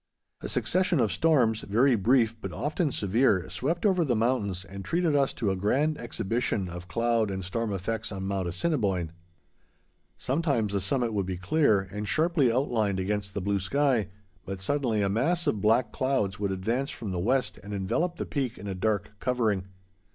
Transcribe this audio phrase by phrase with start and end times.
[0.41, 5.15] A succession of storms, very brief but often severe, swept over the mountains and treated
[5.15, 9.11] us to a grand exhibition of cloud and storm effects on Mount Assiniboine.
[10.17, 14.07] Sometimes the summit would be clear, and sharply outlined against the blue sky,
[14.43, 18.25] but suddenly a mass of black clouds would advance from the west and envelope the
[18.25, 19.67] peak in a dark covering.